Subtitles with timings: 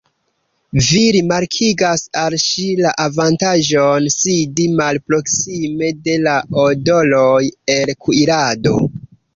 [0.85, 7.41] Vi rimarkigas al ŝi la avantaĝon sidi malproksime de la odoroj
[7.79, 8.79] el kuirado.